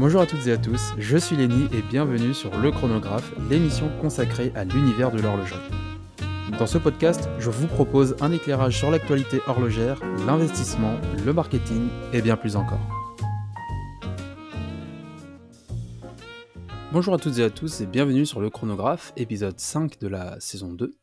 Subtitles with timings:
[0.00, 3.90] Bonjour à toutes et à tous, je suis Lenny et bienvenue sur Le Chronographe, l'émission
[4.00, 5.60] consacrée à l'univers de l'horlogerie.
[6.58, 12.22] Dans ce podcast, je vous propose un éclairage sur l'actualité horlogère, l'investissement, le marketing et
[12.22, 12.80] bien plus encore.
[16.92, 20.40] Bonjour à toutes et à tous et bienvenue sur Le Chronographe, épisode 5 de la
[20.40, 20.94] saison 2.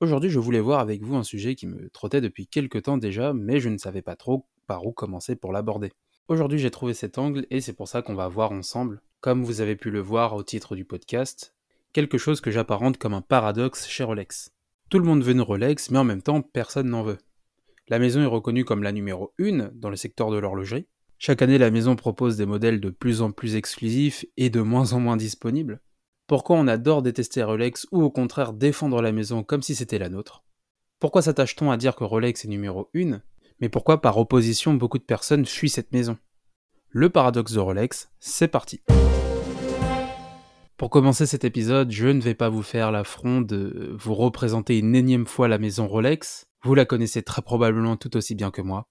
[0.00, 3.32] Aujourd'hui, je voulais voir avec vous un sujet qui me trottait depuis quelques temps déjà,
[3.34, 5.92] mais je ne savais pas trop par où commencer pour l'aborder.
[6.32, 9.60] Aujourd'hui, j'ai trouvé cet angle et c'est pour ça qu'on va voir ensemble, comme vous
[9.60, 11.54] avez pu le voir au titre du podcast,
[11.92, 14.50] quelque chose que j'apparente comme un paradoxe chez Rolex.
[14.88, 17.18] Tout le monde veut une Rolex, mais en même temps, personne n'en veut.
[17.88, 20.86] La maison est reconnue comme la numéro 1 dans le secteur de l'horlogerie.
[21.18, 24.94] Chaque année, la maison propose des modèles de plus en plus exclusifs et de moins
[24.94, 25.82] en moins disponibles.
[26.28, 30.08] Pourquoi on adore détester Rolex ou au contraire défendre la maison comme si c'était la
[30.08, 30.44] nôtre?
[30.98, 33.20] Pourquoi s'attache-t-on à dire que Rolex est numéro 1
[33.62, 36.18] mais pourquoi par opposition beaucoup de personnes fuient cette maison?
[36.88, 38.82] Le paradoxe de Rolex, c'est parti
[40.76, 44.96] Pour commencer cet épisode, je ne vais pas vous faire l'affront de vous représenter une
[44.96, 48.88] énième fois la maison Rolex, vous la connaissez très probablement tout aussi bien que moi.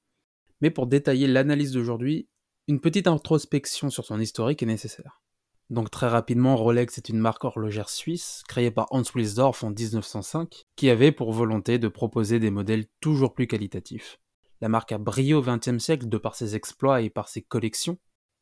[0.61, 2.29] Mais pour détailler l'analyse d'aujourd'hui,
[2.69, 5.21] une petite introspection sur son historique est nécessaire.
[5.69, 10.63] Donc très rapidement, Rolex est une marque horlogère suisse créée par Hans Wilsdorf en 1905
[10.77, 14.17] qui avait pour volonté de proposer des modèles toujours plus qualitatifs.
[14.61, 17.97] La marque a brillé au XXe siècle de par ses exploits et par ses collections.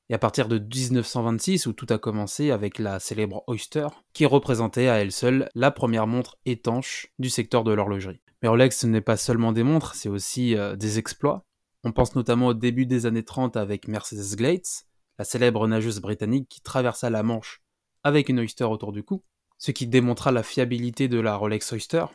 [0.09, 4.89] Et à partir de 1926, où tout a commencé avec la célèbre Oyster, qui représentait
[4.89, 8.19] à elle seule la première montre étanche du secteur de l'horlogerie.
[8.41, 11.45] Mais Rolex, ce n'est pas seulement des montres, c'est aussi euh, des exploits.
[11.83, 14.85] On pense notamment au début des années 30 avec Mercedes Glates,
[15.19, 17.61] la célèbre nageuse britannique qui traversa la Manche
[18.03, 19.23] avec une Oyster autour du cou,
[19.57, 22.05] ce qui démontra la fiabilité de la Rolex Oyster,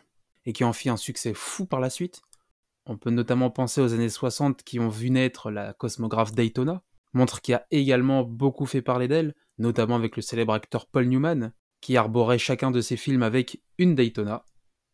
[0.46, 2.22] et qui en fit un succès fou par la suite,
[2.86, 6.82] on peut notamment penser aux années 60 qui ont vu naître la cosmographe Daytona,
[7.12, 11.52] montre qui a également beaucoup fait parler d'elle, notamment avec le célèbre acteur Paul Newman,
[11.80, 14.44] qui arborait chacun de ses films avec une Daytona,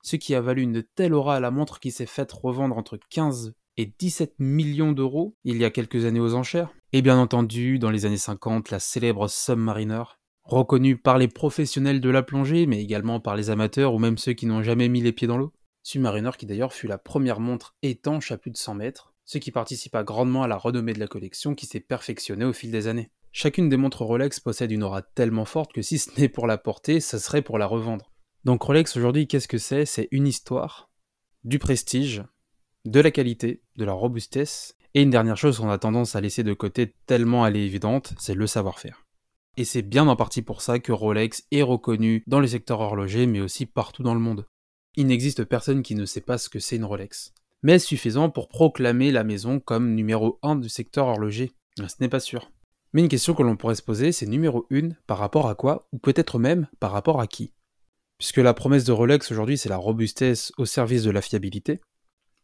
[0.03, 2.98] ce qui a valu une telle aura à la montre qui s'est faite revendre entre
[3.10, 6.72] 15 et 17 millions d'euros il y a quelques années aux enchères.
[6.92, 10.03] Et bien entendu, dans les années 50, la célèbre Submariner,
[10.44, 14.32] reconnue par les professionnels de la plongée, mais également par les amateurs ou même ceux
[14.32, 15.53] qui n'ont jamais mis les pieds dans l'eau.
[15.82, 19.50] Submariner qui d'ailleurs fut la première montre étanche à plus de 100 mètres, ce qui
[19.50, 23.10] participa grandement à la renommée de la collection qui s'est perfectionnée au fil des années.
[23.32, 26.58] Chacune des montres Rolex possède une aura tellement forte que si ce n'est pour la
[26.58, 28.10] porter, ça serait pour la revendre.
[28.44, 29.86] Donc Rolex aujourd'hui, qu'est-ce que c'est?
[29.86, 30.91] C'est une histoire,
[31.44, 32.24] du prestige,
[32.84, 36.42] de la qualité, de la robustesse, et une dernière chose qu'on a tendance à laisser
[36.42, 39.06] de côté tellement elle est évidente, c'est le savoir-faire.
[39.56, 43.26] Et c'est bien en partie pour ça que Rolex est reconnu dans les secteurs horlogers,
[43.26, 44.47] mais aussi partout dans le monde.
[44.97, 47.33] Il n'existe personne qui ne sait pas ce que c'est une Rolex.
[47.62, 52.21] Mais suffisant pour proclamer la maison comme numéro 1 du secteur horloger Ce n'est pas
[52.21, 52.51] sûr.
[52.93, 55.89] Mais une question que l'on pourrait se poser, c'est numéro 1 par rapport à quoi,
[55.93, 57.53] ou peut-être même par rapport à qui?
[58.19, 61.81] Puisque la promesse de Rolex aujourd'hui, c'est la robustesse au service de la fiabilité.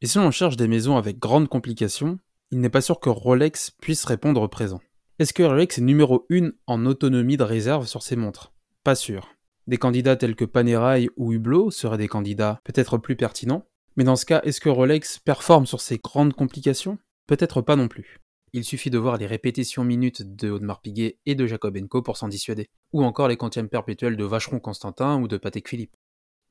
[0.00, 2.18] Et si l'on cherche des maisons avec grandes complications,
[2.50, 4.80] il n'est pas sûr que Rolex puisse répondre présent.
[5.18, 8.52] Est-ce que Rolex est numéro 1 en autonomie de réserve sur ses montres?
[8.84, 9.35] Pas sûr.
[9.66, 13.66] Des candidats tels que Panerai ou Hublot seraient des candidats peut-être plus pertinents.
[13.96, 16.98] Mais dans ce cas, est-ce que Rolex performe sur ces grandes complications?
[17.26, 18.20] Peut-être pas non plus.
[18.52, 22.16] Il suffit de voir les répétitions minutes de Audemars Piguet et de Jacob Co pour
[22.16, 25.96] s'en dissuader, ou encore les quantièmes perpétuels de Vacheron Constantin ou de Patek Philippe.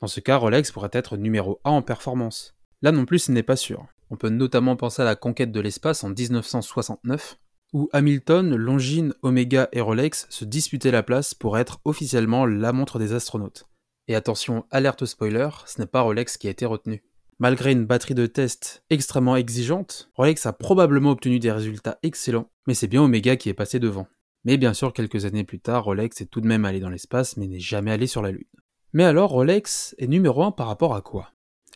[0.02, 2.54] Dans ce cas, Rolex pourrait être numéro 1 en performance.
[2.82, 3.88] Là non plus, ce n'est pas sûr.
[4.10, 7.40] On peut notamment penser à la conquête de l'espace en 1969,
[7.76, 13.00] où Hamilton, Longines, Omega et Rolex se disputaient la place pour être officiellement la montre
[13.00, 13.66] des astronautes.
[14.08, 17.04] Et attention, alerte spoiler, ce n'est pas Rolex qui a été retenu.
[17.38, 22.76] Malgré une batterie de tests extrêmement exigeante, Rolex a probablement obtenu des résultats excellents, mais
[22.76, 24.08] c'est bien Omega qui est passé devant.
[24.46, 27.36] Mais bien sûr, quelques années plus tard, Rolex est tout de même allé dans l'espace,
[27.36, 28.46] mais n'est jamais allé sur la Lune.
[28.94, 31.32] Mais alors, Rolex est numéro 1 par rapport à quoi?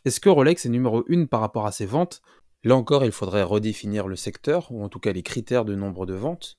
[0.06, 2.22] Est-ce que Rolex est numéro 1 par rapport à ses ventes?
[2.64, 6.06] Là encore, il faudrait redéfinir le secteur, ou en tout cas les critères de nombre
[6.06, 6.58] de ventes,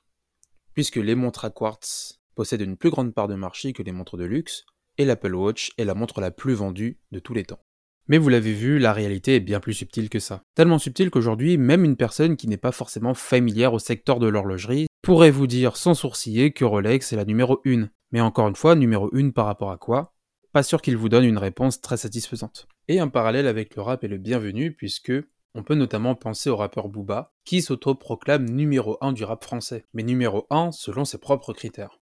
[0.72, 4.16] puisque les montres à quartz possèdent une plus grande part de marché que les montres
[4.16, 4.64] de luxe,
[4.96, 7.60] et l'Apple Watch est la montre la plus vendue de tous les temps.
[8.08, 10.42] Mais vous l'avez vu, la réalité est bien plus subtile que ça.
[10.54, 14.86] Tellement subtile qu'aujourd'hui, même une personne qui n'est pas forcément familière au secteur de l'horlogerie
[15.02, 17.88] pourrait vous dire sans sourciller que Rolex est la numéro 1.
[18.10, 20.14] Mais encore une fois, numéro 1 par rapport à quoi?
[20.52, 22.66] Pas sûr qu'il vous donne une réponse très satisfaisante.
[22.88, 25.12] Et un parallèle avec le rap est le bienvenu, puisque
[25.54, 30.02] on peut notamment penser au rappeur Booba, qui s'auto-proclame numéro 1 du rap français, mais
[30.02, 32.00] numéro 1 selon ses propres critères.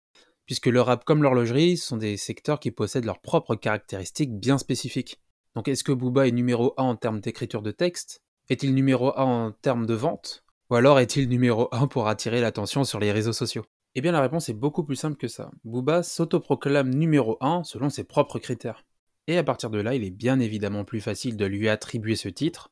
[0.47, 5.21] Puisque le rap comme l'horlogerie sont des secteurs qui possèdent leurs propres caractéristiques bien spécifiques.
[5.55, 8.23] Donc est-ce que Booba est numéro 1 en termes d'écriture de texte?
[8.49, 10.45] Est-il numéro 1 en termes de vente?
[10.71, 13.65] Ou alors est-il numéro 1 pour attirer l'attention sur les réseaux sociaux?
[13.95, 15.51] Eh bien la réponse est beaucoup plus simple que ça.
[15.65, 18.85] Booba s'autoproclame numéro 1 selon ses propres critères.
[19.29, 22.29] Et à partir de là, il est bien évidemment plus facile de lui attribuer ce
[22.29, 22.72] titre,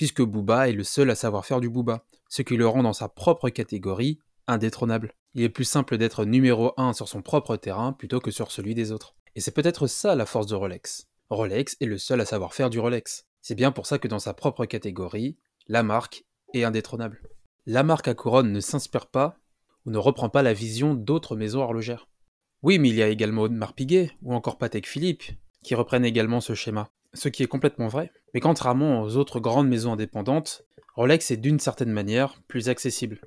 [0.00, 2.94] puisque Booba est le seul à savoir faire du Booba, ce qui le rend dans
[2.94, 5.12] sa propre catégorie indétrônable.
[5.34, 8.74] Il est plus simple d'être numéro 1 sur son propre terrain plutôt que sur celui
[8.74, 9.14] des autres.
[9.34, 11.06] Et c'est peut-être ça la force de Rolex.
[11.28, 13.26] Rolex est le seul à savoir faire du Rolex.
[13.42, 15.36] C'est bien pour ça que dans sa propre catégorie,
[15.68, 16.24] la marque
[16.54, 17.20] est indétrônable.
[17.66, 19.36] La marque à couronne ne s'inspire pas
[19.84, 22.08] ou ne reprend pas la vision d'autres maisons horlogères.
[22.62, 25.24] Oui, mais il y a également Audemars Piguet ou encore Patek Philippe
[25.62, 28.12] qui reprennent également ce schéma, ce qui est complètement vrai.
[28.34, 30.62] Mais contrairement aux autres grandes maisons indépendantes,
[30.94, 33.20] Rolex est d'une certaine manière plus accessible.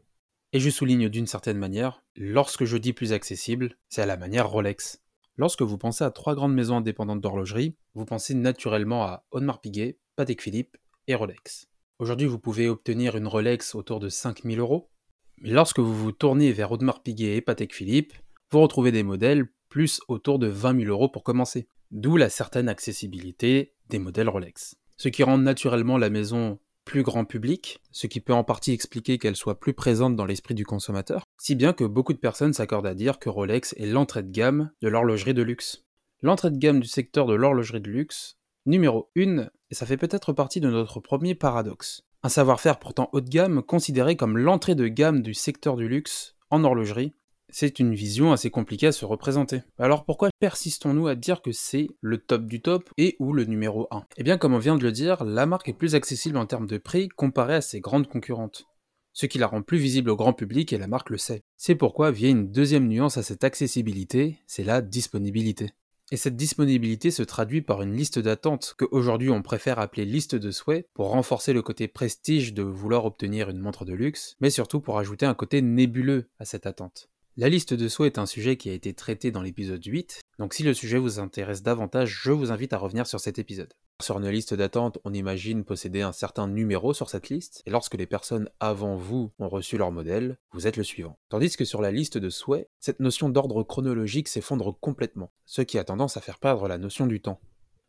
[0.52, 4.50] Et je souligne d'une certaine manière, lorsque je dis plus accessible, c'est à la manière
[4.50, 5.02] Rolex.
[5.36, 9.98] Lorsque vous pensez à trois grandes maisons indépendantes d'horlogerie, vous pensez naturellement à Audemars Piguet,
[10.16, 10.78] Patek Philippe
[11.08, 11.68] et Rolex.
[11.98, 14.92] Aujourd'hui, vous pouvez obtenir une Rolex autour de 5000 euros.
[15.38, 18.14] Mais lorsque vous vous tournez vers Audemars Piguet et Patek Philippe,
[18.52, 21.68] vous retrouvez des modèles plus autour de 20 000 euros pour commencer.
[21.90, 24.76] D'où la certaine accessibilité des modèles Rolex.
[24.98, 29.18] Ce qui rend naturellement la maison plus grand public, ce qui peut en partie expliquer
[29.18, 32.88] qu'elle soit plus présente dans l'esprit du consommateur, si bien que beaucoup de personnes s'accordent
[32.88, 35.84] à dire que Rolex est l'entrée de gamme de l'horlogerie de luxe.
[36.22, 40.34] L'entrée de gamme du secteur de l'horlogerie de luxe, numéro 1, et ça fait peut-être
[40.34, 42.04] partie de notre premier paradoxe.
[42.22, 46.36] Un savoir-faire pourtant haut de gamme considéré comme l'entrée de gamme du secteur du luxe
[46.50, 47.14] en horlogerie,
[47.54, 49.62] c'est une vision assez compliquée à se représenter.
[49.78, 53.88] Alors pourquoi persistons-nous à dire que c'est le top du top et ou le numéro
[53.92, 56.48] 1 Eh bien comme on vient de le dire, la marque est plus accessible en
[56.48, 58.66] termes de prix comparée à ses grandes concurrentes.
[59.14, 61.44] Ce qui la rend plus visible au grand public et la marque le sait.
[61.56, 65.70] C'est pourquoi vient une deuxième nuance à cette accessibilité, c'est la disponibilité.
[66.12, 70.36] Et cette disponibilité se traduit par une liste d'attente que aujourd'hui on préfère appeler liste
[70.36, 74.50] de souhaits pour renforcer le côté prestige de vouloir obtenir une montre de luxe, mais
[74.50, 77.13] surtout pour ajouter un côté nébuleux à cette attente.
[77.36, 80.54] La liste de souhaits est un sujet qui a été traité dans l'épisode 8, donc
[80.54, 83.74] si le sujet vous intéresse davantage, je vous invite à revenir sur cet épisode.
[84.00, 87.96] Sur une liste d'attente, on imagine posséder un certain numéro sur cette liste, et lorsque
[87.96, 91.18] les personnes avant vous ont reçu leur modèle, vous êtes le suivant.
[91.30, 95.80] Tandis que sur la liste de souhaits, cette notion d'ordre chronologique s'effondre complètement, ce qui
[95.80, 97.42] a tendance à faire perdre la notion du temps.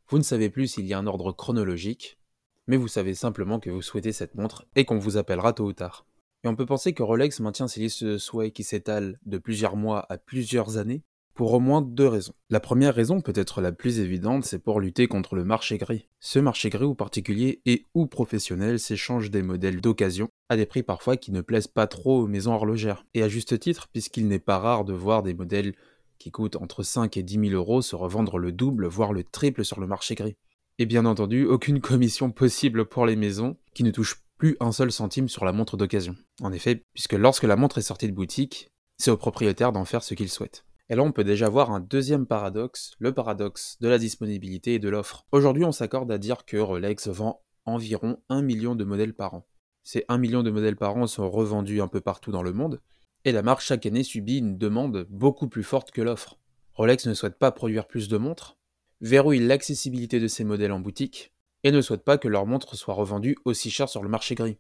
[0.09, 2.19] Vous ne savez plus s'il y a un ordre chronologique,
[2.67, 5.75] mais vous savez simplement que vous souhaitez cette montre et qu'on vous appellera tôt ou
[5.75, 6.07] tard.
[6.45, 9.77] Et on peut penser que Rolex maintient ses listes de souhaits qui s'étalent de plusieurs
[9.77, 11.03] mois à plusieurs années
[11.35, 12.35] pour au moins deux raisons.
[12.49, 16.07] La première raison, peut-être la plus évidente, c'est pour lutter contre le marché gris.
[16.21, 20.83] Ce marché gris ou particulier et ou professionnel s'échange des modèles d'occasion à des prix
[20.83, 23.05] parfois qui ne plaisent pas trop aux maisons horlogères.
[23.15, 25.75] Et à juste titre, puisqu'il n'est pas rare de voir des modèles
[26.19, 29.65] qui coûtent entre 5 et 10 000 euros se revendre le double, voire le triple
[29.65, 30.37] sur le marché gris.
[30.79, 34.24] Et bien entendu, aucune commission possible pour les maisons qui ne touchent
[34.61, 36.15] un seul centime sur la montre d'occasion.
[36.43, 38.69] En effet, puisque lorsque la montre est sortie de boutique,
[38.99, 40.65] c'est au propriétaire d'en faire ce qu'il souhaite.
[40.91, 44.79] Et là, on peut déjà voir un deuxième paradoxe, le paradoxe de la disponibilité et
[44.79, 45.25] de l'offre.
[45.33, 49.47] Aujourd'hui, on s'accorde à dire que Rolex vend environ 1 million de modèles par an.
[49.83, 52.81] Ces 1 million de modèles par an sont revendus un peu partout dans le monde,
[53.25, 56.39] et la marque chaque année subit une demande beaucoup plus forte que l'offre.
[56.75, 58.59] Rolex ne souhaite pas produire plus de montres,
[59.01, 61.34] verrouille l'accessibilité de ses modèles en boutique,
[61.65, 64.59] et ne souhaitent pas que leurs montres soient revendues aussi cher sur le marché gris.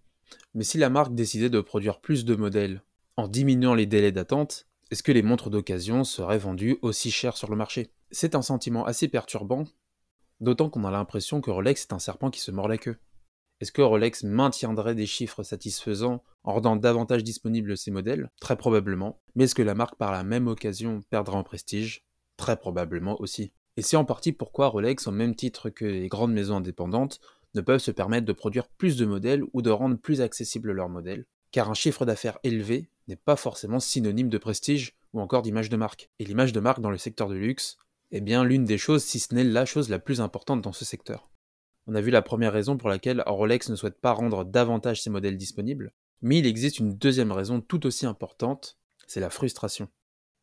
[0.54, 2.82] Mais si la marque décidait de produire plus de modèles
[3.16, 7.50] en diminuant les délais d'attente, est-ce que les montres d'occasion seraient vendues aussi cher sur
[7.50, 7.90] le marché?
[8.10, 9.64] C'est un sentiment assez perturbant,
[10.40, 12.98] d'autant qu'on a l'impression que Rolex est un serpent qui se mord la queue.
[13.60, 18.30] Est-ce que Rolex maintiendrait des chiffres satisfaisants en rendant davantage disponibles ces modèles?
[18.40, 19.20] Très probablement.
[19.34, 22.04] Mais est-ce que la marque par la même occasion perdrait en prestige?
[22.36, 23.52] Très probablement aussi.
[23.76, 27.20] Et c'est en partie pourquoi Rolex, au même titre que les grandes maisons indépendantes,
[27.54, 30.88] ne peuvent se permettre de produire plus de modèles ou de rendre plus accessibles leurs
[30.88, 35.68] modèles, car un chiffre d'affaires élevé n'est pas forcément synonyme de prestige ou encore d'image
[35.68, 36.10] de marque.
[36.18, 37.76] Et l'image de marque dans le secteur du luxe
[38.10, 40.84] est bien l'une des choses, si ce n'est la chose la plus importante dans ce
[40.84, 41.30] secteur.
[41.86, 45.10] On a vu la première raison pour laquelle Rolex ne souhaite pas rendre davantage ses
[45.10, 49.88] modèles disponibles, mais il existe une deuxième raison tout aussi importante, c'est la frustration.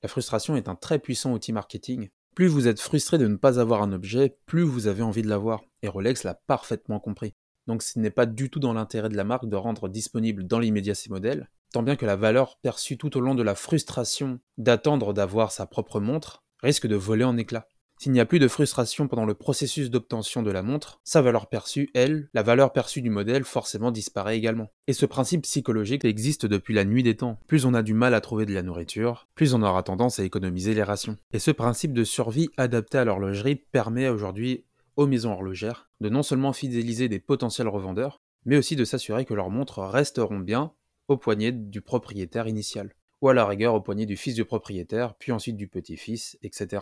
[0.04, 3.60] La frustration est un très puissant outil marketing plus vous êtes frustré de ne pas
[3.60, 5.62] avoir un objet, plus vous avez envie de l'avoir.
[5.82, 7.36] Et Rolex l'a parfaitement compris.
[7.68, 10.60] Donc ce n'est pas du tout dans l'intérêt de la marque de rendre disponible dans
[10.60, 14.40] l'immédiat ses modèles, tant bien que la valeur perçue tout au long de la frustration
[14.58, 17.68] d'attendre d'avoir sa propre montre risque de voler en éclats.
[18.02, 21.46] S'il n'y a plus de frustration pendant le processus d'obtention de la montre, sa valeur
[21.46, 24.72] perçue, elle, la valeur perçue du modèle, forcément disparaît également.
[24.88, 27.38] Et ce principe psychologique existe depuis la nuit des temps.
[27.46, 30.24] Plus on a du mal à trouver de la nourriture, plus on aura tendance à
[30.24, 31.16] économiser les rations.
[31.32, 34.66] Et ce principe de survie adapté à l'horlogerie permet aujourd'hui
[34.96, 39.36] aux maisons horlogères de non seulement fidéliser des potentiels revendeurs, mais aussi de s'assurer que
[39.36, 40.74] leurs montres resteront bien
[41.08, 42.96] au poignet du propriétaire initial.
[43.22, 46.80] ou à la rigueur au poignet du fils du propriétaire, puis ensuite du petit-fils, etc.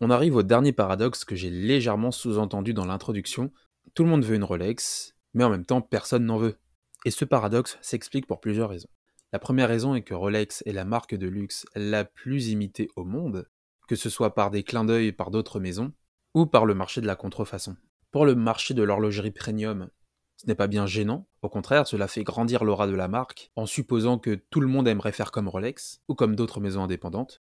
[0.00, 3.50] On arrive au dernier paradoxe que j'ai légèrement sous-entendu dans l'introduction.
[3.94, 6.56] Tout le monde veut une Rolex, mais en même temps personne n'en veut.
[7.04, 8.88] Et ce paradoxe s'explique pour plusieurs raisons.
[9.32, 13.04] La première raison est que Rolex est la marque de luxe la plus imitée au
[13.04, 13.48] monde,
[13.88, 15.92] que ce soit par des clins d'œil par d'autres maisons,
[16.32, 17.76] ou par le marché de la contrefaçon.
[18.12, 19.90] Pour le marché de l'horlogerie premium,
[20.36, 23.66] ce n'est pas bien gênant, au contraire, cela fait grandir l'aura de la marque, en
[23.66, 27.42] supposant que tout le monde aimerait faire comme Rolex, ou comme d'autres maisons indépendantes.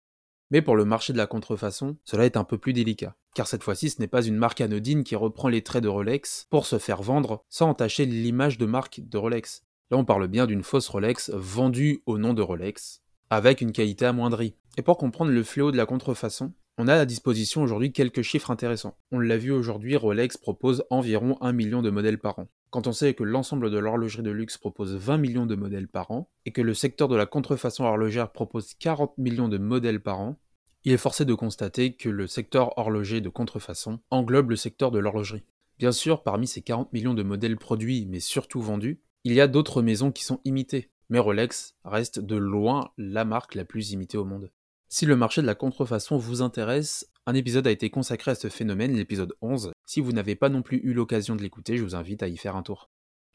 [0.53, 3.63] Mais pour le marché de la contrefaçon, cela est un peu plus délicat, car cette
[3.63, 6.77] fois-ci ce n'est pas une marque anodine qui reprend les traits de Rolex pour se
[6.77, 9.63] faire vendre sans entacher l'image de marque de Rolex.
[9.89, 14.05] Là on parle bien d'une fausse Rolex vendue au nom de Rolex, avec une qualité
[14.05, 14.53] amoindrie.
[14.77, 18.51] Et pour comprendre le fléau de la contrefaçon, on a à disposition aujourd'hui quelques chiffres
[18.51, 18.95] intéressants.
[19.11, 22.47] On l'a vu aujourd'hui, Rolex propose environ 1 million de modèles par an.
[22.69, 26.09] Quand on sait que l'ensemble de l'horlogerie de luxe propose 20 millions de modèles par
[26.09, 30.19] an, et que le secteur de la contrefaçon horlogère propose 40 millions de modèles par
[30.19, 30.39] an,
[30.85, 34.99] il est forcé de constater que le secteur horloger de contrefaçon englobe le secteur de
[34.99, 35.43] l'horlogerie.
[35.79, 39.47] Bien sûr, parmi ces 40 millions de modèles produits, mais surtout vendus, il y a
[39.47, 44.17] d'autres maisons qui sont imitées, mais Rolex reste de loin la marque la plus imitée
[44.17, 44.51] au monde.
[44.89, 48.49] Si le marché de la contrefaçon vous intéresse, un épisode a été consacré à ce
[48.49, 49.71] phénomène, l'épisode 11.
[49.85, 52.37] Si vous n'avez pas non plus eu l'occasion de l'écouter, je vous invite à y
[52.37, 52.89] faire un tour.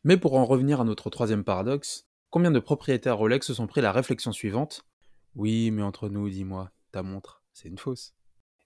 [0.04, 3.80] Mais pour en revenir à notre troisième paradoxe, combien de propriétaires Rolex se sont pris
[3.80, 4.84] la réflexion suivante?
[5.34, 8.14] Oui, mais entre nous, dis-moi, ta montre, c'est une fausse.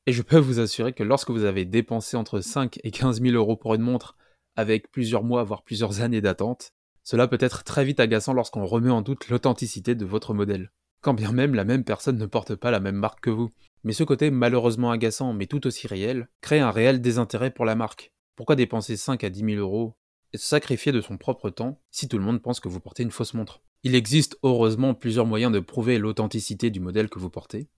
[0.07, 3.35] Et je peux vous assurer que lorsque vous avez dépensé entre 5 et 15 000
[3.35, 4.17] euros pour une montre,
[4.57, 6.73] avec plusieurs mois, voire plusieurs années d'attente,
[7.03, 10.71] cela peut être très vite agaçant lorsqu'on remet en doute l'authenticité de votre modèle
[11.03, 13.51] quand bien même la même personne ne porte pas la même marque que vous.
[13.85, 17.75] Mais ce côté malheureusement agaçant, mais tout aussi réel, crée un réel désintérêt pour la
[17.75, 18.13] marque.
[18.37, 19.97] Pourquoi dépenser 5 à 10 000 euros
[20.33, 23.03] et se sacrifier de son propre temps si tout le monde pense que vous portez
[23.03, 23.61] une fausse montre?
[23.83, 27.69] Il existe heureusement plusieurs moyens de prouver l'authenticité du modèle que vous portez,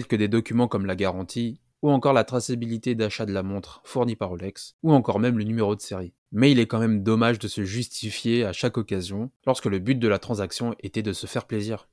[0.00, 4.16] que des documents comme la garantie, ou encore la traçabilité d'achat de la montre fournie
[4.16, 6.14] par Rolex, ou encore même le numéro de série.
[6.30, 9.98] Mais il est quand même dommage de se justifier à chaque occasion lorsque le but
[9.98, 11.88] de la transaction était de se faire plaisir.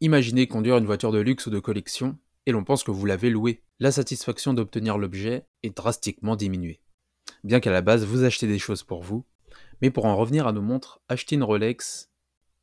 [0.00, 2.16] Imaginez conduire une voiture de luxe ou de collection,
[2.46, 3.62] et l'on pense que vous l'avez louée.
[3.80, 6.80] La satisfaction d'obtenir l'objet est drastiquement diminuée.
[7.42, 9.24] Bien qu'à la base vous achetez des choses pour vous,
[9.82, 12.10] mais pour en revenir à nos montres, acheter une Rolex,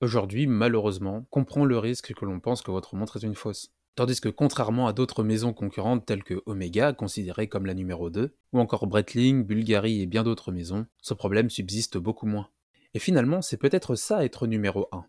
[0.01, 3.73] aujourd'hui malheureusement, comprend le risque que l'on pense que votre montre est une fausse.
[3.97, 8.31] Tandis que contrairement à d'autres maisons concurrentes telles que Omega, considérée comme la numéro 2,
[8.53, 12.47] ou encore Breitling, Bulgari et bien d'autres maisons, ce problème subsiste beaucoup moins.
[12.93, 15.03] Et finalement, c'est peut-être ça être numéro 1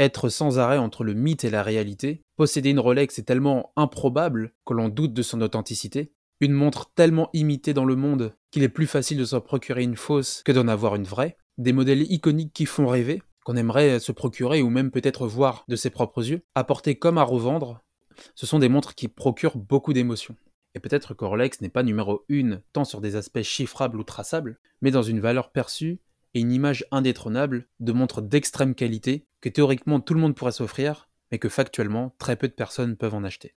[0.00, 4.54] être sans arrêt entre le mythe et la réalité, posséder une Rolex est tellement improbable
[4.64, 8.68] que l'on doute de son authenticité, une montre tellement imitée dans le monde qu'il est
[8.68, 12.52] plus facile de s'en procurer une fausse que d'en avoir une vraie, des modèles iconiques
[12.52, 16.42] qui font rêver, qu'on aimerait se procurer ou même peut-être voir de ses propres yeux,
[16.54, 17.82] apportés comme à revendre,
[18.34, 20.36] ce sont des montres qui procurent beaucoup d'émotions.
[20.74, 24.58] Et peut-être que Rolex n'est pas numéro 1 tant sur des aspects chiffrables ou traçables,
[24.80, 26.00] mais dans une valeur perçue
[26.34, 31.08] et une image indétrônable de montres d'extrême qualité que théoriquement tout le monde pourrait s'offrir,
[31.32, 33.54] mais que factuellement très peu de personnes peuvent en acheter.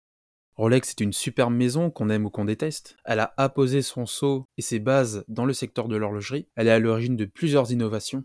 [0.58, 2.96] Rolex est une superbe maison qu'on aime ou qu'on déteste.
[3.04, 6.48] Elle a apposé son sceau et ses bases dans le secteur de l'horlogerie.
[6.56, 8.24] Elle est à l'origine de plusieurs innovations.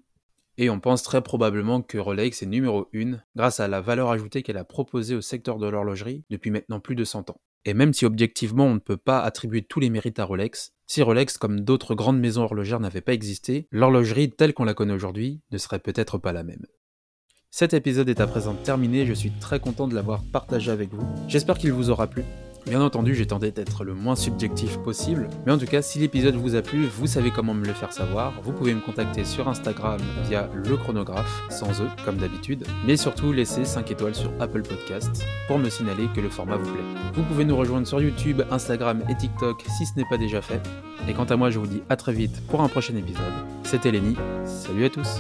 [0.58, 4.44] Et on pense très probablement que Rolex est numéro 1 grâce à la valeur ajoutée
[4.44, 7.42] qu'elle a proposée au secteur de l'horlogerie depuis maintenant plus de 100 ans.
[7.66, 11.02] Et même si objectivement on ne peut pas attribuer tous les mérites à Rolex, si
[11.02, 15.42] Rolex comme d'autres grandes maisons horlogères n'avaient pas existé, l'horlogerie telle qu'on la connaît aujourd'hui
[15.52, 16.66] ne serait peut-être pas la même.
[17.50, 21.06] Cet épisode est à présent terminé, je suis très content de l'avoir partagé avec vous.
[21.28, 22.24] J'espère qu'il vous aura plu.
[22.66, 26.36] Bien entendu, j'ai tenté d'être le moins subjectif possible, mais en tout cas, si l'épisode
[26.36, 28.34] vous a plu, vous savez comment me le faire savoir.
[28.42, 33.34] Vous pouvez me contacter sur Instagram via le chronographe, sans eux, comme d'habitude, mais surtout
[33.34, 36.84] laisser 5 étoiles sur Apple Podcast pour me signaler que le format vous plaît.
[37.14, 40.62] Vous pouvez nous rejoindre sur YouTube, Instagram et TikTok si ce n'est pas déjà fait.
[41.10, 43.34] Et quant à moi, je vous dis à très vite pour un prochain épisode.
[43.64, 44.16] C'était Lenny,
[44.46, 45.20] salut à tous